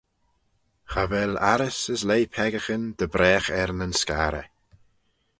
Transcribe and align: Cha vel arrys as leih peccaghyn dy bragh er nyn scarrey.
Cha 0.91 1.03
vel 1.11 1.33
arrys 1.51 1.79
as 1.93 2.01
leih 2.09 2.27
peccaghyn 2.33 2.83
dy 2.97 3.07
bragh 3.13 3.49
er 3.61 3.69
nyn 3.75 3.93
scarrey. 4.01 4.47